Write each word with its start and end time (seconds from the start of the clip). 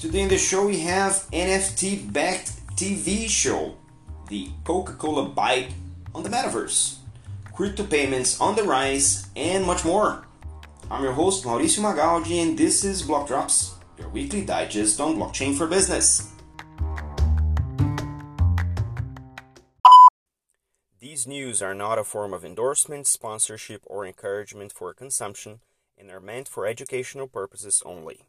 Today 0.00 0.20
in 0.20 0.28
the 0.28 0.38
show 0.38 0.64
we 0.64 0.78
have 0.82 1.26
NFT 1.32 2.12
backed 2.12 2.52
TV 2.76 3.28
show, 3.28 3.74
the 4.28 4.48
Coca 4.62 4.92
Cola 4.92 5.28
Byte 5.28 5.72
on 6.14 6.22
the 6.22 6.28
Metaverse, 6.28 6.98
crypto 7.52 7.82
payments 7.82 8.40
on 8.40 8.54
the 8.54 8.62
rise, 8.62 9.26
and 9.34 9.64
much 9.64 9.84
more. 9.84 10.24
I'm 10.88 11.02
your 11.02 11.14
host 11.14 11.42
Mauricio 11.44 11.80
Magaldi, 11.80 12.40
and 12.40 12.56
this 12.56 12.84
is 12.84 13.02
Block 13.02 13.26
Drops, 13.26 13.74
your 13.98 14.08
weekly 14.10 14.44
digest 14.44 15.00
on 15.00 15.16
blockchain 15.16 15.58
for 15.58 15.66
business. 15.66 16.32
These 21.00 21.26
news 21.26 21.60
are 21.60 21.74
not 21.74 21.98
a 21.98 22.04
form 22.04 22.32
of 22.32 22.44
endorsement, 22.44 23.08
sponsorship, 23.08 23.82
or 23.84 24.06
encouragement 24.06 24.70
for 24.70 24.94
consumption 24.94 25.58
and 25.98 26.08
are 26.08 26.20
meant 26.20 26.46
for 26.46 26.68
educational 26.68 27.26
purposes 27.26 27.82
only. 27.84 28.27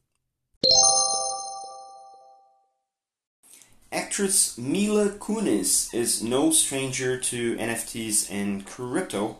Actress 4.20 4.58
Mila 4.58 5.12
Kunis 5.12 5.94
is 5.94 6.22
no 6.22 6.52
stranger 6.52 7.18
to 7.18 7.55
NFTs 7.55 8.30
and 8.30 8.66
crypto 8.66 9.38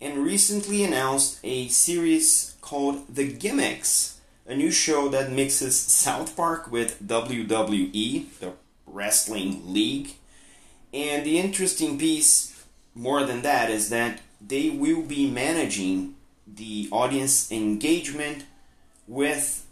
and 0.00 0.24
recently 0.24 0.82
announced 0.82 1.38
a 1.44 1.68
series 1.68 2.56
called 2.62 3.14
The 3.14 3.30
Gimmicks, 3.30 4.18
a 4.46 4.56
new 4.56 4.70
show 4.70 5.10
that 5.10 5.30
mixes 5.30 5.78
South 5.78 6.34
Park 6.34 6.72
with 6.72 7.06
WWE, 7.06 8.24
the 8.40 8.52
wrestling 8.86 9.74
league. 9.74 10.12
And 10.94 11.26
the 11.26 11.38
interesting 11.38 11.98
piece, 11.98 12.64
more 12.94 13.24
than 13.24 13.42
that, 13.42 13.68
is 13.68 13.90
that 13.90 14.20
they 14.40 14.70
will 14.70 15.02
be 15.02 15.30
managing 15.30 16.14
the 16.46 16.88
audience 16.90 17.52
engagement 17.52 18.46
with 19.06 19.66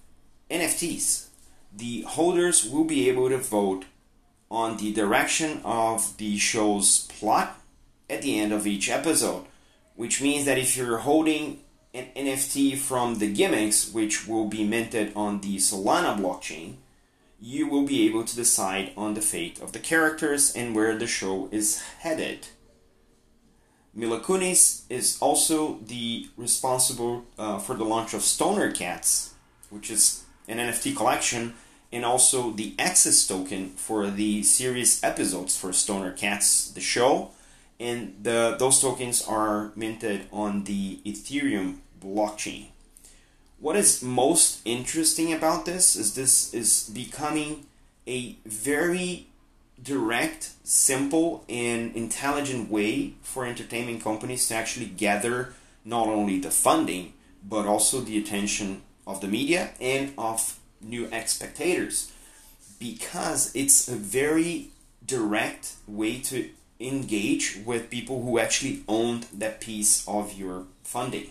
NFTs. 0.51 1.29
The 1.75 2.03
holders 2.03 2.69
will 2.69 2.85
be 2.85 3.09
able 3.09 3.31
to 3.31 3.39
vote 3.39 3.87
on 4.51 4.77
the 4.77 4.93
direction 4.93 5.61
of 5.65 6.17
the 6.19 6.39
show's 6.39 7.07
plot 7.09 7.61
at 8.09 8.23
the 8.23 8.39
end 8.39 8.53
of 8.53 8.67
each 8.67 8.89
episode, 8.89 9.45
which 9.95 10.23
means 10.23 10.45
that 10.45 10.59
if 10.59 10.77
you're 10.77 10.99
holding 10.99 11.61
an 11.93 12.07
NFT 12.15 12.77
from 12.77 13.19
the 13.19 13.33
gimmicks, 13.33 13.91
which 13.93 14.29
will 14.29 14.47
be 14.47 14.65
minted 14.65 15.13
on 15.17 15.41
the 15.41 15.57
Solana 15.57 16.17
blockchain, 16.19 16.75
you 17.41 17.69
will 17.69 17.87
be 17.87 18.07
able 18.07 18.25
to 18.25 18.37
decide 18.37 18.93
on 18.97 19.15
the 19.15 19.21
fate 19.21 19.61
of 19.61 19.73
the 19.73 19.79
characters 19.79 20.55
and 20.55 20.75
where 20.75 20.97
the 20.97 21.07
show 21.07 21.49
is 21.53 21.83
headed. 22.01 22.49
Mila 23.95 24.21
Kunis 24.21 24.83
is 24.91 25.19
also 25.21 25.79
the 25.87 26.29
responsible 26.37 27.25
uh, 27.39 27.59
for 27.59 27.75
the 27.75 27.85
launch 27.85 28.13
of 28.13 28.23
Stoner 28.23 28.71
Cats, 28.71 29.35
which 29.71 29.91
is 29.91 30.25
an 30.49 30.59
NFT 30.59 30.95
collection 30.95 31.55
and 31.93 32.05
also 32.05 32.51
the 32.51 32.75
access 32.79 33.27
token 33.27 33.71
for 33.71 34.11
the 34.11 34.43
series 34.43 35.03
episodes 35.03 35.57
for 35.57 35.73
Stoner 35.73 36.13
Cats, 36.13 36.71
the 36.71 36.81
show. 36.81 37.31
And 37.79 38.17
the, 38.23 38.57
those 38.59 38.81
tokens 38.81 39.23
are 39.27 39.73
minted 39.77 40.27
on 40.33 40.65
the 40.65 41.01
Ethereum 41.05 41.77
blockchain. 42.01 42.69
What 43.59 43.77
is 43.77 44.03
most 44.03 44.61
interesting 44.65 45.33
about 45.33 45.65
this 45.67 45.97
is 45.97 46.15
this 46.15 46.53
is 46.53 46.91
becoming 46.93 47.67
a 48.07 48.37
very 48.45 49.27
direct, 49.83 50.51
simple, 50.65 51.45
and 51.49 51.95
intelligent 51.95 52.71
way 52.71 53.15
for 53.23 53.47
entertainment 53.47 54.03
companies 54.03 54.49
to 54.49 54.55
actually 54.55 54.87
gather 54.87 55.55
not 55.85 56.09
only 56.09 56.39
the 56.41 56.51
funding 56.51 57.13
but 57.49 57.67
also 57.67 58.01
the 58.01 58.19
attention 58.19 58.83
of 59.07 59.21
the 59.21 59.29
media 59.29 59.71
and 59.81 60.13
of 60.19 60.56
new 60.81 61.09
spectators 61.27 62.13
because 62.79 63.55
it's 63.55 63.89
a 63.89 63.97
very 63.97 64.71
direct 65.05 65.75
way 65.87 66.19
to 66.21 66.51
engage 66.79 67.59
with 67.65 67.91
people 67.91 68.23
who 68.23 68.39
actually 68.39 68.83
owned 68.87 69.27
that 69.33 69.61
piece 69.61 70.07
of 70.07 70.35
your 70.35 70.65
funding. 70.83 71.31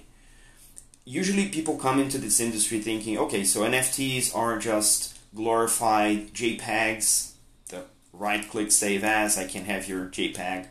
Usually, 1.03 1.49
people 1.49 1.77
come 1.77 1.99
into 1.99 2.17
this 2.17 2.39
industry 2.39 2.79
thinking, 2.79 3.17
okay, 3.17 3.43
so 3.43 3.61
NFTs 3.61 4.35
are 4.35 4.57
just 4.57 5.15
glorified 5.35 6.33
JPEGs, 6.33 7.33
the 7.69 7.83
right 8.11 8.47
click 8.49 8.71
save 8.71 9.03
as, 9.03 9.37
I 9.37 9.45
can 9.45 9.65
have 9.65 9.87
your 9.87 10.07
JPEG. 10.07 10.67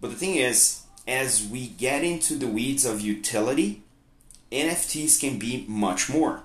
But 0.00 0.10
the 0.10 0.16
thing 0.16 0.34
is, 0.34 0.82
as 1.06 1.46
we 1.46 1.68
get 1.68 2.02
into 2.02 2.34
the 2.34 2.48
weeds 2.48 2.84
of 2.84 3.00
utility, 3.00 3.82
NFTs 4.50 5.20
can 5.20 5.38
be 5.38 5.64
much 5.68 6.08
more. 6.10 6.42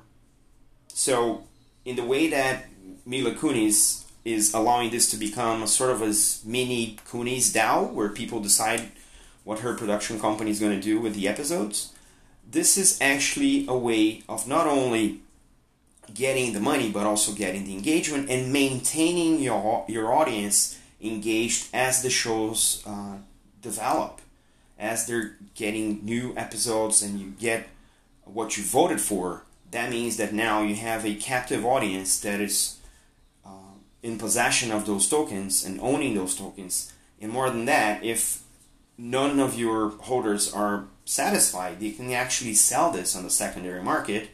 So, 0.90 1.46
in 1.85 1.96
the 1.96 2.03
way 2.03 2.28
that 2.29 2.66
Mila 3.06 3.31
Kunis 3.31 4.03
is 4.25 4.53
allowing 4.53 4.90
this 4.90 5.09
to 5.12 5.18
become 5.18 5.62
a 5.62 5.68
sort 5.68 5.91
of 5.91 6.01
a 6.01 6.13
mini 6.44 6.97
Kunis 7.07 7.53
DAO, 7.53 7.94
where 7.94 8.09
people 8.09 8.40
decide 8.41 8.90
what 9.44 9.59
her 9.59 9.75
production 9.75 10.19
company 10.19 10.50
is 10.50 10.59
going 10.59 10.75
to 10.75 10.81
do 10.81 11.00
with 11.00 11.13
the 11.13 11.28
episodes. 11.28 11.94
This 12.50 12.78
is 12.78 13.00
actually 13.00 13.66
a 13.68 13.78
way 13.78 14.24
of 14.28 14.47
not 14.47 14.66
only 14.66 15.22
getting 16.13 16.53
the 16.53 16.59
money, 16.59 16.91
but 16.91 17.06
also 17.06 17.31
getting 17.34 17.66
the 17.66 17.74
engagement 17.74 18.29
and 18.29 18.51
maintaining 18.51 19.40
your 19.40 19.85
your 19.88 20.12
audience 20.12 20.79
engaged 21.01 21.68
as 21.74 22.01
the 22.01 22.09
shows 22.09 22.84
uh, 22.88 23.18
develop, 23.62 24.22
as 24.79 25.06
they're 25.06 25.38
getting 25.53 26.03
new 26.03 26.34
episodes, 26.35 27.03
and 27.03 27.19
you 27.19 27.34
get 27.40 27.68
what 28.24 28.57
you 28.57 28.63
voted 28.63 29.00
for 29.00 29.44
that 29.75 29.90
means 29.90 30.16
that 30.16 30.34
now 30.34 30.62
you 30.62 30.74
have 30.75 31.06
a 31.06 31.16
captive 31.16 31.66
audience 31.66 32.22
that 32.22 32.40
is 32.40 32.78
uh, 33.46 33.75
in 34.02 34.18
possession 34.18 34.72
of 34.72 34.86
those 34.86 35.09
tokens 35.09 35.66
and 35.66 35.81
owning 35.81 36.16
those 36.16 36.34
tokens. 36.34 36.94
And 37.19 37.30
more 37.30 37.50
than 37.50 37.66
that, 37.66 38.02
if 38.02 38.41
none 38.97 39.38
of 39.38 39.59
your 39.59 39.90
holders 39.90 40.52
are 40.53 40.86
satisfied, 41.03 41.81
they 41.81 41.91
can 41.91 42.09
actually 42.13 42.53
sell 42.53 42.90
this 42.90 43.18
on 43.18 43.24
the 43.24 43.30
secondary 43.30 43.84
market 43.84 44.30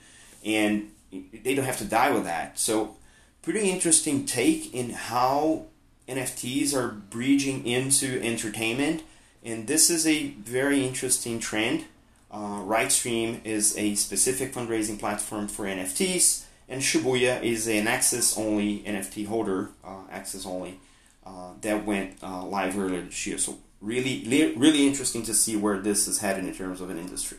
and 0.46 0.92
they 1.12 1.56
don't 1.56 1.66
have 1.66 1.80
to 1.80 1.86
die 1.86 2.12
with 2.12 2.26
that. 2.26 2.60
So, 2.60 2.98
pretty 3.42 3.72
interesting 3.72 4.28
take 4.28 4.72
in 4.76 4.92
how 4.92 5.66
NFTs 6.08 6.76
are 6.76 6.90
bridging 6.90 7.66
into 7.66 8.22
entertainment. 8.22 9.02
And 9.44 9.66
this 9.66 9.90
is 9.90 10.06
a 10.06 10.28
very 10.28 10.86
interesting 10.86 11.40
trend 11.40 11.86
uh, 12.32 12.62
Rightstream 12.62 13.46
is 13.46 13.78
a 13.78 13.96
specific 13.96 14.54
fundraising 14.54 14.98
platform 14.98 15.50
for 15.50 15.66
NFTs, 15.66 16.46
and 16.70 16.82
Shibuya 16.82 17.44
is 17.44 17.68
an 17.68 17.88
access-only 17.88 18.80
NFT 18.80 19.28
holder, 19.28 19.72
uh, 19.84 20.04
access-only, 20.10 20.80
uh, 21.26 21.52
that 21.60 21.86
went 21.86 22.24
uh, 22.24 22.46
live 22.46 22.80
earlier 22.80 23.02
this 23.02 23.28
year. 23.28 23.38
So 23.38 23.58
really, 23.82 24.24
really 24.56 24.88
interesting 24.88 25.24
to 25.24 25.34
see 25.34 25.58
where 25.58 25.80
this 25.80 26.08
is 26.08 26.20
headed 26.20 26.46
in 26.46 26.56
terms 26.56 26.80
of 26.80 26.90
an 26.90 26.98
industry. 26.98 27.38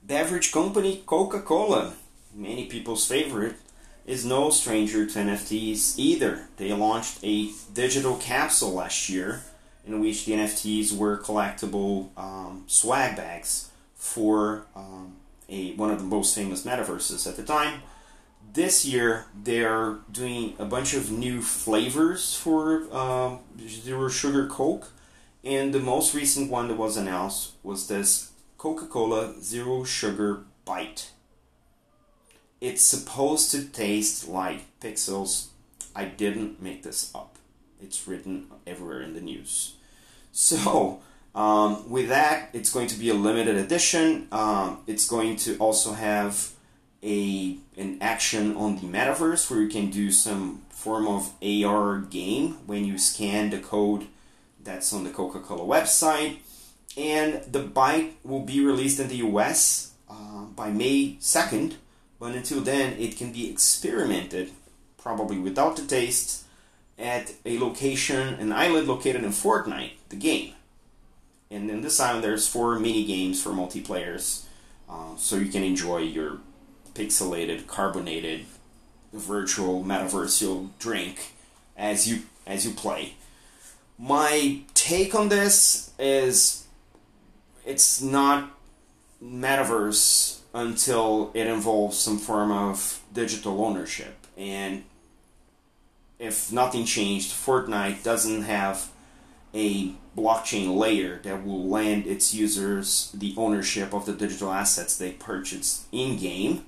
Beverage 0.00 0.52
company 0.52 1.02
Coca-Cola, 1.04 1.92
many 2.32 2.66
people's 2.66 3.06
favorite, 3.06 3.56
is 4.06 4.24
no 4.24 4.48
stranger 4.48 5.04
to 5.04 5.18
NFTs 5.18 5.98
either. 5.98 6.48
They 6.56 6.72
launched 6.72 7.18
a 7.22 7.50
digital 7.74 8.16
capsule 8.16 8.72
last 8.72 9.08
year 9.10 9.42
in 9.88 10.00
which 10.00 10.26
the 10.26 10.32
NFTs 10.32 10.96
were 10.96 11.16
collectible 11.18 12.10
um, 12.16 12.64
swag 12.66 13.16
bags 13.16 13.70
for 13.94 14.66
um, 14.76 15.16
a 15.48 15.74
one 15.74 15.90
of 15.90 15.98
the 15.98 16.04
most 16.04 16.34
famous 16.34 16.64
metaverses 16.64 17.26
at 17.26 17.36
the 17.36 17.42
time. 17.42 17.82
This 18.52 18.84
year, 18.84 19.26
they're 19.34 19.96
doing 20.10 20.54
a 20.58 20.64
bunch 20.64 20.94
of 20.94 21.10
new 21.10 21.42
flavors 21.42 22.34
for 22.34 22.92
um, 22.94 23.40
zero 23.66 24.08
sugar 24.08 24.46
Coke, 24.46 24.88
and 25.44 25.74
the 25.74 25.80
most 25.80 26.14
recent 26.14 26.50
one 26.50 26.68
that 26.68 26.76
was 26.76 26.96
announced 26.96 27.52
was 27.62 27.88
this 27.88 28.32
Coca 28.56 28.86
Cola 28.86 29.40
Zero 29.40 29.84
Sugar 29.84 30.44
Byte. 30.66 31.10
It's 32.60 32.82
supposed 32.82 33.50
to 33.52 33.64
taste 33.64 34.28
like 34.28 34.80
pixels. 34.80 35.48
I 35.94 36.06
didn't 36.06 36.60
make 36.60 36.82
this 36.82 37.12
up. 37.14 37.38
It's 37.80 38.08
written 38.08 38.46
everywhere 38.66 39.02
in 39.02 39.14
the 39.14 39.20
news. 39.20 39.74
So 40.38 41.00
um, 41.34 41.90
with 41.90 42.10
that, 42.10 42.50
it's 42.52 42.72
going 42.72 42.86
to 42.88 42.98
be 42.98 43.10
a 43.10 43.14
limited 43.14 43.56
edition. 43.56 44.28
Um, 44.30 44.78
it's 44.86 45.08
going 45.08 45.34
to 45.38 45.56
also 45.58 45.94
have 45.94 46.52
a 47.02 47.56
an 47.76 47.98
action 48.00 48.54
on 48.54 48.76
the 48.76 48.82
metaverse 48.82 49.50
where 49.50 49.60
you 49.60 49.68
can 49.68 49.90
do 49.90 50.12
some 50.12 50.62
form 50.70 51.08
of 51.08 51.32
AR 51.42 51.98
game 52.02 52.58
when 52.66 52.84
you 52.84 52.98
scan 52.98 53.50
the 53.50 53.58
code 53.58 54.06
that's 54.62 54.92
on 54.92 55.02
the 55.02 55.10
Coca-Cola 55.10 55.64
website. 55.64 56.38
And 56.96 57.42
the 57.52 57.64
Byte 57.64 58.12
will 58.22 58.44
be 58.44 58.64
released 58.64 59.00
in 59.00 59.08
the 59.08 59.16
US 59.28 59.92
uh, 60.08 60.44
by 60.54 60.70
May 60.70 61.16
2nd, 61.20 61.74
but 62.20 62.36
until 62.36 62.60
then, 62.60 62.92
it 62.96 63.16
can 63.16 63.32
be 63.32 63.50
experimented, 63.50 64.52
probably 64.98 65.38
without 65.38 65.76
the 65.76 65.82
taste, 65.82 66.44
at 66.98 67.32
a 67.44 67.58
location, 67.58 68.34
an 68.34 68.52
island 68.52 68.88
located 68.88 69.22
in 69.22 69.30
Fortnite, 69.30 69.92
the 70.08 70.16
game. 70.16 70.54
And 71.50 71.70
in 71.70 71.80
this 71.80 72.00
island, 72.00 72.24
there's 72.24 72.48
four 72.48 72.78
mini 72.78 73.04
games 73.04 73.42
for 73.42 73.50
multiplayers, 73.50 74.44
uh, 74.88 75.16
so 75.16 75.36
you 75.36 75.50
can 75.50 75.62
enjoy 75.62 75.98
your 75.98 76.38
pixelated, 76.94 77.66
carbonated, 77.66 78.44
virtual 79.12 79.82
metaversial 79.82 80.68
drink 80.78 81.32
as 81.76 82.08
you 82.08 82.22
as 82.46 82.66
you 82.66 82.72
play. 82.72 83.14
My 83.98 84.60
take 84.74 85.14
on 85.14 85.28
this 85.28 85.92
is 85.98 86.66
it's 87.64 88.02
not 88.02 88.50
metaverse 89.22 90.38
until 90.54 91.30
it 91.34 91.46
involves 91.46 91.96
some 91.96 92.18
form 92.18 92.50
of 92.52 93.00
digital 93.12 93.64
ownership 93.64 94.16
and 94.36 94.84
if 96.18 96.52
nothing 96.52 96.84
changed, 96.84 97.32
Fortnite 97.32 98.02
doesn't 98.02 98.42
have 98.42 98.90
a 99.54 99.92
blockchain 100.16 100.76
layer 100.76 101.20
that 101.22 101.46
will 101.46 101.68
lend 101.68 102.06
its 102.06 102.34
users 102.34 103.12
the 103.12 103.34
ownership 103.36 103.94
of 103.94 104.04
the 104.04 104.12
digital 104.12 104.52
assets 104.52 104.96
they 104.96 105.12
purchase 105.12 105.86
in 105.92 106.18
game, 106.18 106.64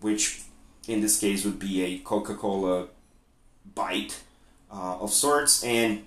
which 0.00 0.42
in 0.88 1.00
this 1.00 1.20
case 1.20 1.44
would 1.44 1.58
be 1.58 1.82
a 1.82 1.98
Coca 1.98 2.34
Cola 2.34 2.88
Byte 3.74 4.18
uh, 4.70 4.98
of 4.98 5.10
sorts. 5.10 5.62
And 5.62 6.04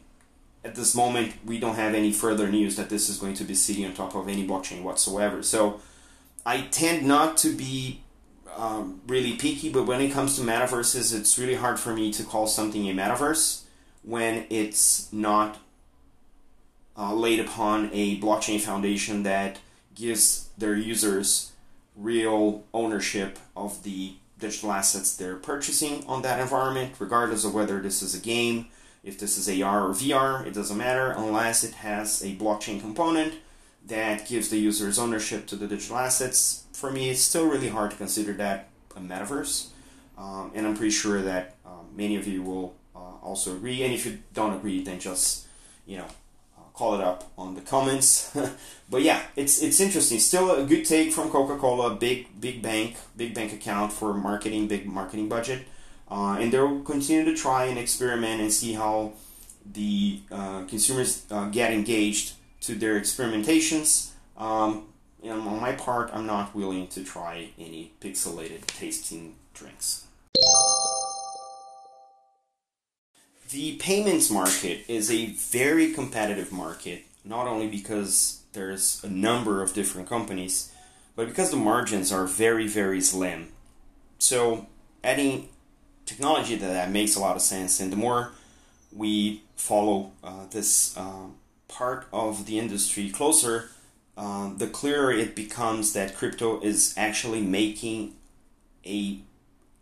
at 0.63 0.75
this 0.75 0.95
moment, 0.95 1.33
we 1.45 1.59
don't 1.59 1.75
have 1.75 1.93
any 1.93 2.11
further 2.11 2.49
news 2.49 2.75
that 2.75 2.89
this 2.89 3.07
is 3.07 3.17
going 3.17 3.35
to 3.35 3.43
be 3.43 3.53
sitting 3.53 3.85
on 3.85 3.93
top 3.93 4.15
of 4.15 4.27
any 4.27 4.45
blockchain 4.45 4.81
whatsoever. 4.81 5.43
So 5.43 5.79
I 6.45 6.61
tend 6.61 7.05
not 7.05 7.37
to 7.37 7.55
be 7.55 8.01
um, 8.55 9.01
really 9.07 9.33
picky, 9.33 9.69
but 9.69 9.85
when 9.85 10.01
it 10.01 10.11
comes 10.11 10.35
to 10.37 10.41
metaverses, 10.41 11.17
it's 11.17 11.37
really 11.37 11.55
hard 11.55 11.79
for 11.79 11.93
me 11.93 12.11
to 12.13 12.23
call 12.23 12.47
something 12.47 12.89
a 12.89 12.93
metaverse 12.93 13.63
when 14.03 14.45
it's 14.49 15.11
not 15.11 15.57
uh, 16.97 17.13
laid 17.13 17.39
upon 17.39 17.89
a 17.91 18.19
blockchain 18.19 18.59
foundation 18.59 19.23
that 19.23 19.59
gives 19.95 20.49
their 20.57 20.75
users 20.75 21.51
real 21.95 22.63
ownership 22.73 23.39
of 23.55 23.83
the 23.83 24.13
digital 24.39 24.71
assets 24.71 25.15
they're 25.15 25.35
purchasing 25.35 26.05
on 26.07 26.21
that 26.21 26.39
environment, 26.39 26.93
regardless 26.99 27.45
of 27.45 27.53
whether 27.53 27.81
this 27.81 28.01
is 28.01 28.13
a 28.13 28.19
game, 28.19 28.67
if 29.03 29.19
this 29.19 29.37
is 29.37 29.61
AR 29.61 29.87
or 29.87 29.93
VR, 29.93 30.45
it 30.45 30.53
doesn't 30.53 30.77
matter 30.77 31.11
unless 31.11 31.63
it 31.63 31.75
has 31.75 32.21
a 32.23 32.35
blockchain 32.35 32.79
component 32.81 33.35
that 33.85 34.27
gives 34.27 34.49
the 34.49 34.57
users 34.57 34.97
ownership 34.97 35.45
to 35.47 35.55
the 35.55 35.67
digital 35.67 35.97
assets. 35.97 36.64
For 36.75 36.91
me, 36.91 37.09
it's 37.09 37.21
still 37.21 37.47
really 37.47 37.69
hard 37.69 37.91
to 37.91 37.97
consider 37.97 38.33
that 38.33 38.67
a 38.97 38.99
metaverse, 38.99 39.67
um, 40.17 40.51
and 40.53 40.67
I'm 40.67 40.75
pretty 40.75 40.91
sure 40.91 41.21
that 41.21 41.55
um, 41.65 41.87
many 41.95 42.17
of 42.17 42.27
you 42.27 42.43
will 42.43 42.75
uh, 42.93 42.99
also 43.23 43.55
agree. 43.55 43.81
And 43.83 43.93
if 43.93 44.05
you 44.05 44.19
don't 44.33 44.53
agree, 44.53 44.83
then 44.83 44.99
just 44.99 45.47
you 45.85 45.97
know 45.97 46.05
uh, 46.57 46.67
call 46.73 46.95
it 46.95 47.01
up 47.01 47.31
on 47.37 47.55
the 47.55 47.61
comments. 47.61 48.35
but 48.89 49.01
yeah, 49.03 49.21
it's 49.37 49.61
it's 49.63 49.79
interesting. 49.79 50.19
Still 50.19 50.51
a 50.51 50.65
good 50.65 50.83
take 50.83 51.13
from 51.13 51.29
Coca-Cola, 51.29 51.95
big 51.95 52.41
big 52.41 52.61
bank, 52.61 52.97
big 53.15 53.33
bank 53.33 53.53
account 53.53 53.93
for 53.93 54.13
marketing, 54.13 54.67
big 54.67 54.85
marketing 54.85 55.29
budget, 55.29 55.67
uh, 56.11 56.37
and 56.39 56.51
they'll 56.51 56.81
continue 56.81 57.23
to 57.23 57.35
try 57.35 57.65
and 57.65 57.79
experiment 57.79 58.41
and 58.41 58.51
see 58.51 58.73
how 58.73 59.13
the 59.65 60.19
uh, 60.29 60.63
consumers 60.65 61.25
uh, 61.31 61.47
get 61.49 61.71
engaged 61.71 62.33
to 62.59 62.75
their 62.75 62.99
experimentations. 62.99 64.11
Um, 64.37 64.87
on 65.29 65.59
my 65.59 65.71
part, 65.73 66.09
I'm 66.13 66.25
not 66.25 66.55
willing 66.55 66.87
to 66.89 67.03
try 67.03 67.49
any 67.57 67.91
pixelated 68.01 68.65
tasting 68.67 69.35
drinks. 69.53 70.05
The 73.49 73.77
payments 73.77 74.29
market 74.29 74.85
is 74.87 75.11
a 75.11 75.27
very 75.27 75.93
competitive 75.93 76.51
market, 76.51 77.03
not 77.23 77.47
only 77.47 77.67
because 77.67 78.41
there's 78.53 79.03
a 79.03 79.09
number 79.09 79.61
of 79.61 79.73
different 79.73 80.09
companies, 80.09 80.71
but 81.15 81.27
because 81.27 81.51
the 81.51 81.57
margins 81.57 82.11
are 82.11 82.25
very, 82.25 82.67
very 82.67 83.01
slim. 83.01 83.49
So, 84.17 84.67
adding 85.03 85.49
technology 86.05 86.57
to 86.57 86.65
that 86.65 86.91
makes 86.91 87.15
a 87.15 87.19
lot 87.19 87.35
of 87.35 87.41
sense, 87.41 87.79
and 87.79 87.91
the 87.91 87.97
more 87.97 88.31
we 88.91 89.43
follow 89.55 90.11
uh, 90.23 90.47
this 90.51 90.97
uh, 90.97 91.27
part 91.67 92.07
of 92.11 92.45
the 92.45 92.59
industry 92.59 93.09
closer, 93.09 93.69
uh, 94.17 94.51
the 94.55 94.67
clearer 94.67 95.11
it 95.11 95.35
becomes 95.35 95.93
that 95.93 96.15
crypto 96.15 96.59
is 96.61 96.93
actually 96.97 97.41
making 97.41 98.15
a 98.85 99.19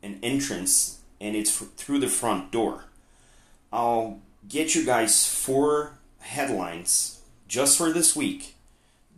an 0.02 0.20
entrance 0.22 1.00
and 1.22 1.36
it's 1.36 1.56
through 1.58 2.00
the 2.00 2.08
front 2.08 2.52
door. 2.52 2.86
I'll 3.72 4.20
get 4.48 4.76
you 4.76 4.86
guys 4.86 5.26
four 5.26 5.98
headlines 6.20 7.22
just 7.48 7.78
for 7.78 7.92
this 7.92 8.16
week 8.16 8.56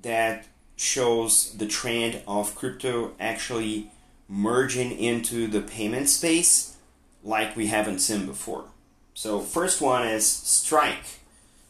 that 0.01 0.47
shows 0.75 1.53
the 1.53 1.65
trend 1.65 2.21
of 2.27 2.55
crypto 2.55 3.13
actually 3.19 3.89
merging 4.27 4.91
into 4.91 5.47
the 5.47 5.61
payment 5.61 6.09
space 6.09 6.77
like 7.23 7.55
we 7.55 7.67
haven't 7.67 7.99
seen 7.99 8.25
before. 8.25 8.65
So 9.13 9.39
first 9.39 9.81
one 9.81 10.07
is 10.07 10.27
Strike 10.27 11.21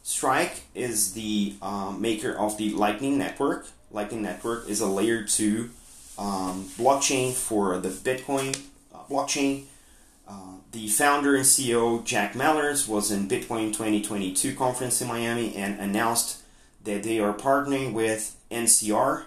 Strike 0.06 0.66
is 0.76 1.14
the 1.14 1.56
um, 1.64 2.00
maker 2.00 2.32
of 2.32 2.60
the 2.60 2.70
Lightning 2.70 3.18
Network. 3.18 3.66
Lightning 3.90 4.22
Network 4.22 4.70
is 4.70 4.80
a 4.80 4.86
layer 4.86 5.24
2 5.24 5.72
um, 6.20 6.66
blockchain 6.78 7.34
for 7.34 7.80
the 7.80 7.90
Bitcoin 7.90 8.56
uh, 8.94 9.00
blockchain. 9.10 9.64
Uh, 10.28 10.58
the 10.74 10.88
founder 10.90 11.36
and 11.36 11.44
CEO 11.44 12.06
Jack 12.06 12.34
Mallers 12.34 12.88
was 12.88 13.10
in 13.10 13.28
Bitcoin 13.28 13.74
2022 13.74 14.54
conference 14.54 15.02
in 15.02 15.08
Miami 15.08 15.56
and 15.56 15.80
announced 15.80 16.44
that 16.84 17.02
they 17.02 17.20
are 17.20 17.34
partnering 17.34 17.92
with 17.92 18.40
NCR, 18.52 19.24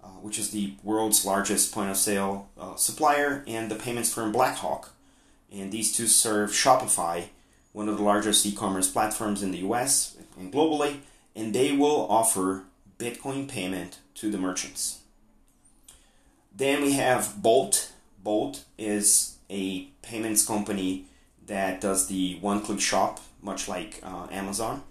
uh, 0.00 0.06
which 0.06 0.38
is 0.38 0.52
the 0.52 0.74
world's 0.84 1.26
largest 1.26 1.74
point 1.74 1.90
of 1.90 1.96
sale 1.96 2.48
uh, 2.56 2.76
supplier, 2.76 3.42
and 3.48 3.68
the 3.68 3.74
payments 3.74 4.14
firm 4.14 4.30
Blackhawk. 4.30 4.90
And 5.52 5.72
these 5.72 5.92
two 5.92 6.06
serve 6.06 6.52
Shopify 6.52 7.24
one 7.72 7.88
of 7.88 7.96
the 7.96 8.02
largest 8.02 8.44
e-commerce 8.46 8.90
platforms 8.90 9.42
in 9.42 9.50
the 9.50 9.58
US 9.58 10.16
and 10.38 10.52
globally, 10.52 10.98
and 11.34 11.54
they 11.54 11.72
will 11.72 12.06
offer 12.10 12.64
Bitcoin 12.98 13.48
payment 13.48 13.98
to 14.14 14.30
the 14.30 14.38
merchants. 14.38 15.00
Then 16.54 16.82
we 16.82 16.92
have 16.92 17.42
Bolt. 17.42 17.92
Bolt 18.22 18.64
is 18.78 19.36
a 19.50 19.84
payments 20.02 20.46
company 20.46 21.06
that 21.46 21.80
does 21.80 22.06
the 22.06 22.38
one-click 22.40 22.80
shop, 22.80 23.20
much 23.42 23.68
like 23.68 24.00
uh, 24.02 24.26
Amazon 24.30 24.82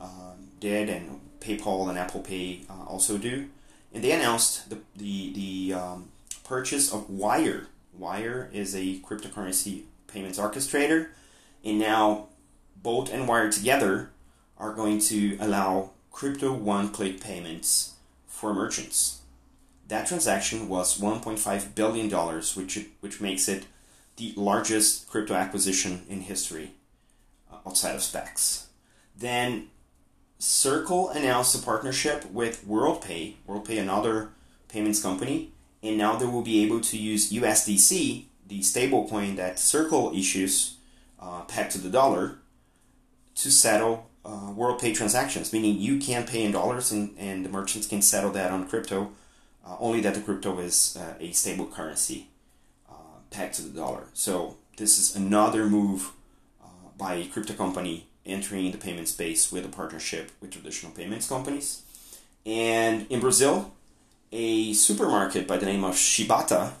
uh, 0.00 0.32
did, 0.60 0.88
and 0.88 1.20
PayPal 1.40 1.88
and 1.88 1.98
Apple 1.98 2.20
Pay 2.20 2.60
uh, 2.68 2.84
also 2.84 3.18
do. 3.18 3.48
And 3.92 4.04
they 4.04 4.12
announced 4.12 4.68
the 4.70 4.78
the, 4.96 5.32
the 5.32 5.74
um, 5.74 6.08
purchase 6.44 6.92
of 6.92 7.08
Wyre. 7.08 7.66
Wyre 7.96 8.48
is 8.52 8.76
a 8.76 8.98
cryptocurrency 9.00 9.82
payments 10.06 10.38
orchestrator 10.38 11.08
and 11.68 11.78
now 11.78 12.28
Bolt 12.82 13.10
and 13.10 13.28
Wyre 13.28 13.52
together 13.52 14.10
are 14.56 14.72
going 14.72 15.00
to 15.00 15.36
allow 15.38 15.90
crypto 16.10 16.52
one 16.52 16.88
click 16.88 17.20
payments 17.20 17.94
for 18.26 18.54
merchants. 18.54 19.20
That 19.88 20.06
transaction 20.06 20.68
was 20.68 20.98
$1.5 20.98 21.74
billion, 21.74 22.10
which, 22.10 22.86
which 23.00 23.20
makes 23.20 23.48
it 23.48 23.66
the 24.16 24.32
largest 24.36 25.08
crypto 25.08 25.34
acquisition 25.34 26.02
in 26.08 26.22
history 26.22 26.72
uh, 27.52 27.56
outside 27.66 27.94
of 27.94 28.00
SPACs. 28.00 28.66
Then 29.16 29.68
Circle 30.38 31.10
announced 31.10 31.54
a 31.54 31.64
partnership 31.64 32.30
with 32.30 32.66
WorldPay, 32.66 33.34
WorldPay, 33.48 33.80
another 33.80 34.30
payments 34.68 35.02
company, 35.02 35.52
and 35.82 35.98
now 35.98 36.16
they 36.16 36.26
will 36.26 36.42
be 36.42 36.64
able 36.64 36.80
to 36.80 36.96
use 36.96 37.32
USDC, 37.32 38.24
the 38.46 38.60
stablecoin 38.60 39.36
that 39.36 39.58
Circle 39.58 40.12
issues 40.14 40.77
uh, 41.20 41.42
pegged 41.42 41.72
to 41.72 41.78
the 41.78 41.90
dollar 41.90 42.38
to 43.34 43.50
settle 43.50 44.08
uh, 44.24 44.52
WorldPay 44.52 44.94
transactions, 44.94 45.52
meaning 45.52 45.78
you 45.78 45.98
can 45.98 46.26
pay 46.26 46.42
in 46.42 46.52
dollars 46.52 46.92
and, 46.92 47.16
and 47.18 47.44
the 47.44 47.48
merchants 47.48 47.86
can 47.86 48.02
settle 48.02 48.30
that 48.32 48.50
on 48.50 48.68
crypto, 48.68 49.12
uh, 49.66 49.76
only 49.80 50.00
that 50.00 50.14
the 50.14 50.20
crypto 50.20 50.58
is 50.58 50.96
uh, 51.00 51.14
a 51.20 51.32
stable 51.32 51.66
currency 51.66 52.28
uh, 52.90 52.94
pegged 53.30 53.54
to 53.54 53.62
the 53.62 53.78
dollar. 53.78 54.04
So 54.12 54.56
this 54.76 54.98
is 54.98 55.16
another 55.16 55.66
move 55.66 56.12
uh, 56.62 56.66
by 56.96 57.14
a 57.14 57.26
crypto 57.26 57.54
company 57.54 58.06
entering 58.26 58.70
the 58.70 58.78
payment 58.78 59.08
space 59.08 59.50
with 59.50 59.64
a 59.64 59.68
partnership 59.68 60.30
with 60.40 60.50
traditional 60.50 60.92
payments 60.92 61.28
companies. 61.28 61.82
And 62.44 63.06
in 63.08 63.20
Brazil, 63.20 63.72
a 64.32 64.72
supermarket 64.74 65.46
by 65.46 65.56
the 65.56 65.66
name 65.66 65.84
of 65.84 65.94
Shibata 65.94 66.72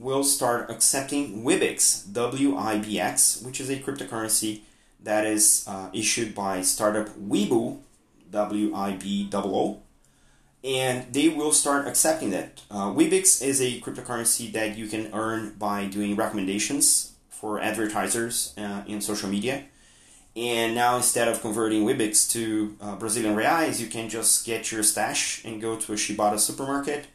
will 0.00 0.24
start 0.24 0.70
accepting 0.70 1.44
Wibix, 1.44 2.10
W-I-B-X, 2.10 3.42
which 3.42 3.60
is 3.60 3.68
a 3.68 3.76
cryptocurrency 3.76 4.62
that 5.02 5.26
is 5.26 5.64
uh, 5.68 5.90
issued 5.92 6.34
by 6.34 6.62
startup 6.62 7.08
Wiboo, 7.18 7.80
W-I-B-O-O, 8.30 9.80
and 10.64 11.12
they 11.12 11.28
will 11.28 11.52
start 11.52 11.86
accepting 11.86 12.30
that. 12.30 12.62
Uh, 12.70 12.86
Wibix 12.86 13.42
is 13.42 13.60
a 13.60 13.80
cryptocurrency 13.80 14.50
that 14.52 14.76
you 14.76 14.86
can 14.86 15.10
earn 15.12 15.54
by 15.58 15.84
doing 15.84 16.16
recommendations 16.16 17.12
for 17.28 17.60
advertisers 17.60 18.54
uh, 18.56 18.82
in 18.86 19.00
social 19.00 19.28
media. 19.28 19.64
And 20.34 20.74
now 20.74 20.96
instead 20.96 21.28
of 21.28 21.40
converting 21.40 21.84
Wibix 21.84 22.30
to 22.32 22.76
uh, 22.80 22.96
Brazilian 22.96 23.36
reais, 23.36 23.80
you 23.80 23.88
can 23.88 24.08
just 24.08 24.46
get 24.46 24.72
your 24.72 24.82
stash 24.82 25.44
and 25.44 25.60
go 25.60 25.76
to 25.76 25.92
a 25.92 25.96
Shibata 25.96 26.38
supermarket 26.38 27.06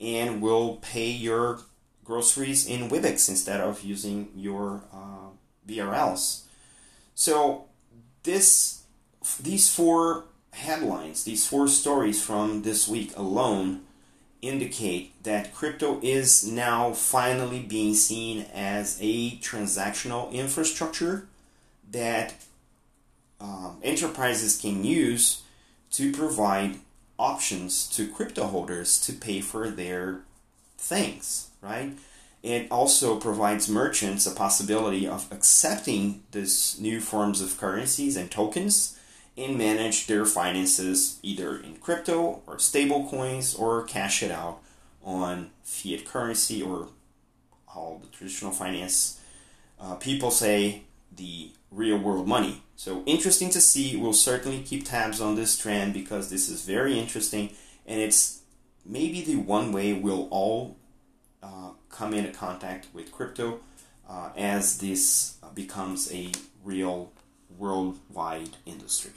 and 0.00 0.40
will 0.40 0.76
pay 0.76 1.08
your 1.10 1.60
groceries 2.08 2.66
in 2.66 2.88
Wibix 2.88 3.28
instead 3.28 3.60
of 3.60 3.82
using 3.84 4.30
your 4.34 4.82
uh, 4.92 5.28
BRLs. 5.68 6.44
So 7.14 7.66
this 8.22 8.82
these 9.38 9.72
four 9.72 10.24
headlines, 10.52 11.24
these 11.24 11.46
four 11.46 11.68
stories 11.68 12.24
from 12.24 12.62
this 12.62 12.88
week 12.88 13.12
alone 13.14 13.82
indicate 14.40 15.22
that 15.24 15.54
crypto 15.54 16.00
is 16.02 16.50
now 16.50 16.92
finally 16.92 17.60
being 17.60 17.92
seen 17.92 18.46
as 18.54 18.96
a 19.02 19.32
transactional 19.38 20.32
infrastructure 20.32 21.26
that 21.90 22.32
um, 23.40 23.78
enterprises 23.82 24.58
can 24.58 24.82
use 24.82 25.42
to 25.90 26.10
provide 26.12 26.76
options 27.18 27.86
to 27.88 28.08
crypto 28.08 28.46
holders 28.46 28.98
to 29.00 29.12
pay 29.12 29.40
for 29.40 29.68
their 29.68 30.20
things, 30.78 31.50
right? 31.60 31.92
It 32.42 32.68
also 32.70 33.18
provides 33.18 33.68
merchants 33.68 34.26
a 34.26 34.30
possibility 34.30 35.06
of 35.06 35.30
accepting 35.30 36.22
these 36.30 36.78
new 36.80 37.00
forms 37.00 37.42
of 37.42 37.58
currencies 37.58 38.16
and 38.16 38.30
tokens 38.30 38.98
and 39.36 39.58
manage 39.58 40.06
their 40.06 40.24
finances 40.24 41.18
either 41.22 41.58
in 41.58 41.76
crypto 41.76 42.42
or 42.46 42.58
stable 42.58 43.08
coins 43.08 43.54
or 43.54 43.84
cash 43.84 44.22
it 44.22 44.30
out 44.30 44.60
on 45.04 45.50
fiat 45.64 46.04
currency 46.04 46.62
or 46.62 46.88
all 47.74 48.00
the 48.02 48.08
traditional 48.16 48.52
finance 48.52 49.18
uh, 49.80 49.94
people 49.96 50.30
say 50.30 50.82
the 51.14 51.50
real 51.70 51.98
world 51.98 52.26
money. 52.26 52.62
So 52.76 53.02
interesting 53.06 53.50
to 53.50 53.60
see. 53.60 53.96
We'll 53.96 54.12
certainly 54.12 54.62
keep 54.62 54.84
tabs 54.84 55.20
on 55.20 55.36
this 55.36 55.58
trend 55.58 55.94
because 55.94 56.30
this 56.30 56.48
is 56.48 56.64
very 56.64 56.98
interesting 56.98 57.50
and 57.86 58.00
it's 58.00 58.37
maybe 58.88 59.20
the 59.20 59.36
one 59.36 59.70
way 59.70 59.92
we'll 59.92 60.26
all 60.30 60.76
uh, 61.42 61.70
come 61.90 62.14
into 62.14 62.32
contact 62.32 62.86
with 62.94 63.12
crypto 63.12 63.60
uh, 64.08 64.30
as 64.36 64.78
this 64.78 65.36
becomes 65.54 66.12
a 66.12 66.32
real 66.64 67.12
worldwide 67.58 68.56
industry. 68.64 69.12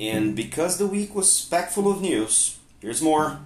And 0.00 0.34
because 0.34 0.78
the 0.78 0.86
week 0.86 1.14
was 1.14 1.44
packed 1.44 1.72
full 1.72 1.90
of 1.90 2.00
news, 2.00 2.58
here's 2.80 3.00
more. 3.00 3.38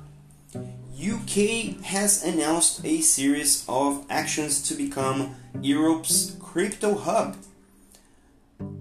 UK 0.99 1.83
has 1.85 2.25
announced 2.25 2.83
a 2.85 3.03
series 3.03 3.65
of 3.69 4.07
actions 4.09 4.63
to 4.63 4.75
become 4.75 5.35
Europe's 5.61 6.35
crypto 6.41 6.97
hub. 6.97 7.37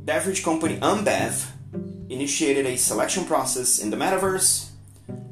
Beverage 0.06 0.44
company 0.44 0.78
Ambev 0.78 1.48
initiated 2.10 2.68
a 2.68 2.78
selection 2.78 3.26
process 3.26 3.80
in 3.80 3.90
the 3.90 3.98
metaverse. 3.98 4.70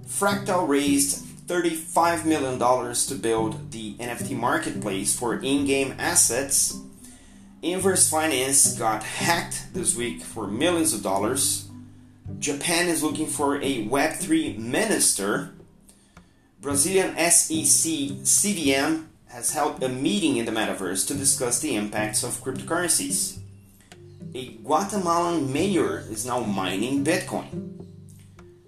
Fractal 0.08 0.68
raised 0.68 1.24
$35 1.46 2.25
million 2.25 2.58
to 2.58 3.15
build 3.15 3.72
the 3.72 3.94
NFT 3.98 4.36
marketplace 4.36 5.15
for 5.15 5.36
in 5.36 5.68
game 5.68 5.94
assets. 6.00 6.75
Inverse 7.62 8.10
Finance 8.10 8.75
got 8.75 9.03
hacked 9.03 9.68
this 9.75 9.96
week 9.96 10.24
for 10.24 10.48
millions 10.48 10.92
of 10.92 11.03
dollars. 11.03 11.70
Japan 12.39 12.88
is 12.88 13.03
looking 13.03 13.27
for 13.27 13.58
a 13.58 13.86
Web3 13.86 14.58
minister. 14.58 15.53
Brazilian 16.60 17.15
SEC 17.30 17.92
CVM 18.25 19.06
has 19.27 19.53
held 19.53 19.84
a 19.84 19.89
meeting 19.89 20.38
in 20.38 20.46
the 20.46 20.51
metaverse 20.51 21.06
to 21.08 21.13
discuss 21.13 21.60
the 21.60 21.75
impacts 21.75 22.24
of 22.24 22.44
cryptocurrencies. 22.44 23.42
A 24.36 24.48
Guatemalan 24.63 25.54
mayor 25.54 26.00
is 26.10 26.25
now 26.25 26.40
mining 26.40 27.04
Bitcoin. 27.06 27.86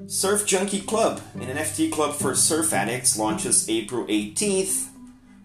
Surf 0.05 0.45
Junkie 0.45 0.81
Club, 0.81 1.21
an 1.33 1.41
NFT 1.41 1.91
club 1.91 2.13
for 2.13 2.35
surf 2.35 2.71
addicts, 2.71 3.17
launches 3.17 3.67
April 3.67 4.05
18th. 4.05 4.89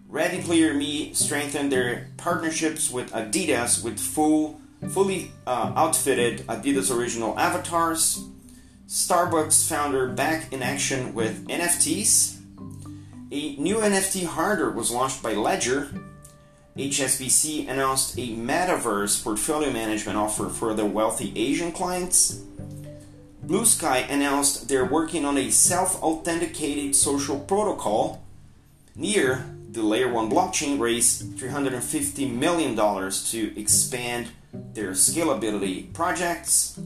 Ready 0.07 0.43
Player 0.43 0.75
Me 0.75 1.11
strengthened 1.13 1.71
their 1.71 2.09
partnerships 2.17 2.91
with 2.91 3.11
Adidas 3.11 3.83
with 3.83 3.99
full 3.99 4.61
fully 4.89 5.31
uh, 5.47 5.73
outfitted 5.75 6.45
Adidas 6.47 6.95
original 6.95 7.37
avatars, 7.39 8.23
Starbucks 8.87 9.67
founder 9.67 10.07
back 10.07 10.53
in 10.53 10.61
action 10.61 11.15
with 11.15 11.47
NFTs, 11.47 12.41
a 13.31 13.55
new 13.55 13.77
NFT 13.77 14.25
hardware 14.25 14.69
was 14.69 14.91
launched 14.91 15.23
by 15.23 15.33
Ledger, 15.33 15.89
HSBC 16.77 17.67
announced 17.67 18.17
a 18.17 18.29
metaverse 18.29 19.21
portfolio 19.21 19.71
management 19.71 20.17
offer 20.17 20.47
for 20.47 20.73
their 20.73 20.85
wealthy 20.85 21.33
Asian 21.35 21.71
clients. 21.71 22.41
Blue 23.43 23.65
Sky 23.65 23.99
announced 24.09 24.69
they're 24.69 24.85
working 24.85 25.25
on 25.25 25.37
a 25.37 25.49
self 25.49 26.01
authenticated 26.01 26.95
social 26.95 27.39
protocol. 27.39 28.23
Near 28.95 29.45
the 29.69 29.81
Layer 29.81 30.11
1 30.11 30.29
blockchain 30.29 30.79
raised 30.79 31.37
$350 31.37 32.33
million 32.33 32.75
to 32.75 33.59
expand 33.59 34.29
their 34.53 34.91
scalability 34.91 35.91
projects. 35.93 36.79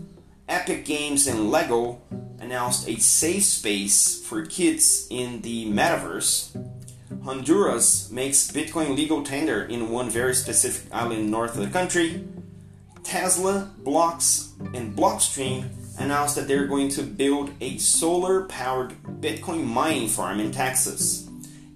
Epic 0.48 0.86
Games 0.86 1.28
and 1.28 1.52
Lego 1.52 2.02
announced 2.40 2.88
a 2.88 3.00
safe 3.00 3.44
space 3.44 4.24
for 4.24 4.46
kids 4.46 5.08
in 5.10 5.42
the 5.42 5.66
metaverse. 5.72 6.56
Honduras 7.26 8.12
makes 8.12 8.52
Bitcoin 8.52 8.96
legal 8.96 9.24
tender 9.24 9.64
in 9.64 9.90
one 9.90 10.12
very 10.12 10.36
specific 10.36 10.94
island 10.94 11.32
north 11.32 11.58
of 11.58 11.64
the 11.66 11.72
country. 11.72 12.24
Tesla, 13.04 13.72
Blocks, 13.80 14.54
and 14.76 14.96
Blockstream 14.96 15.70
announced 16.00 16.36
that 16.36 16.48
they're 16.48 16.68
going 16.68 16.90
to 16.90 17.02
build 17.02 17.50
a 17.62 17.80
solar 17.80 18.46
powered 18.46 18.92
Bitcoin 19.22 19.66
mining 19.66 20.08
farm 20.08 20.40
in 20.40 20.52
Texas. 20.52 21.28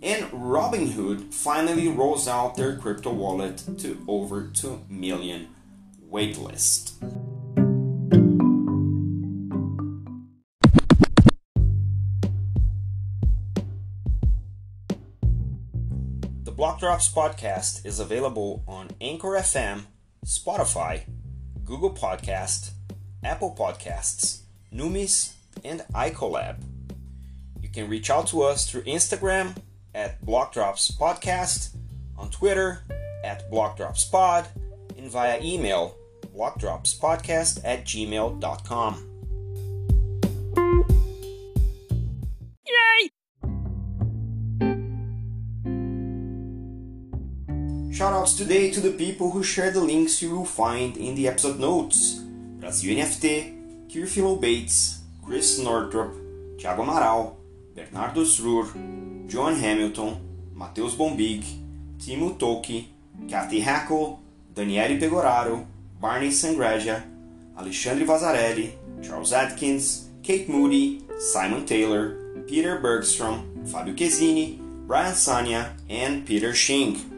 And 0.04 0.26
Robinhood 0.26 1.34
finally 1.34 1.88
rolls 1.88 2.28
out 2.28 2.56
their 2.56 2.78
crypto 2.78 3.12
wallet 3.12 3.64
to 3.80 3.98
over 4.08 4.52
2 4.54 4.86
million 4.88 5.48
waitlist. 6.12 6.92
Block 16.80 16.92
Drops 16.92 17.14
podcast 17.14 17.86
is 17.86 18.00
available 18.00 18.64
on 18.66 18.88
Anchor 19.02 19.32
FM, 19.32 19.82
Spotify, 20.26 21.02
Google 21.66 21.94
Podcast, 21.94 22.72
Apple 23.22 23.54
Podcasts, 23.60 24.44
Numis, 24.74 25.34
and 25.66 25.82
iColab. 25.94 26.64
You 27.62 27.68
can 27.68 27.90
reach 27.90 28.10
out 28.10 28.28
to 28.28 28.44
us 28.44 28.70
through 28.70 28.84
Instagram 28.84 29.58
at 29.94 30.24
Block 30.26 30.54
Drops 30.54 30.90
Podcast, 30.90 31.76
on 32.18 32.30
Twitter 32.30 32.80
at 33.26 33.52
Block 33.52 33.76
Drops 33.76 34.06
Pod, 34.06 34.48
and 34.98 35.12
via 35.12 35.42
email 35.44 35.98
blockdropspodcast 36.34 37.60
at 37.66 37.84
gmail.com. 37.84 39.09
today 48.40 48.72
to 48.72 48.80
the 48.80 48.92
people 48.92 49.32
who 49.32 49.44
share 49.44 49.70
the 49.70 49.82
links 49.82 50.22
you 50.22 50.32
will 50.32 50.46
find 50.46 50.96
in 50.96 51.14
the 51.14 51.28
episode 51.28 51.60
notes. 51.60 52.22
Brasil 52.62 52.96
NFT, 52.96 53.92
Kirfilo 53.92 54.40
Bates, 54.40 55.02
Chris 55.22 55.60
Northrop, 55.60 56.14
Thiago 56.56 56.86
Amaral, 56.86 57.36
Bernardo 57.76 58.24
Srur, 58.24 59.28
John 59.28 59.56
Hamilton, 59.58 60.16
Matheus 60.56 60.96
Bombig, 60.96 61.44
Timo 61.98 62.40
Toki, 62.40 62.88
Kathy 63.28 63.60
Hackle, 63.60 64.22
Daniele 64.56 64.98
Pegoraro, 64.98 65.66
Barney 66.00 66.30
Sangraja, 66.30 67.04
Alexandre 67.58 68.06
Vazarelli, 68.06 68.72
Charles 69.04 69.34
Atkins, 69.34 70.08
Kate 70.24 70.48
Moody, 70.48 71.04
Simon 71.20 71.66
Taylor, 71.66 72.16
Peter 72.48 72.80
Bergstrom, 72.80 73.66
Fabio 73.66 73.94
Chiesini, 73.94 74.58
Brian 74.88 75.12
Sanya, 75.12 75.74
and 75.90 76.26
Peter 76.26 76.52
Shink. 76.52 77.09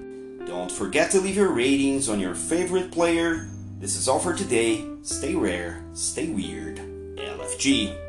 Don't 0.48 0.72
forget 0.72 1.12
to 1.12 1.22
leave 1.22 1.36
your 1.36 1.52
ratings 1.52 2.10
on 2.10 2.20
your 2.20 2.36
favorite 2.36 2.92
player. 2.92 3.48
This 3.80 3.96
is 3.96 4.08
all 4.08 4.20
for 4.20 4.34
today. 4.34 4.86
Stay 5.04 5.36
rare, 5.36 5.84
stay 5.94 6.30
weird. 6.30 6.78
LFG. 7.18 8.01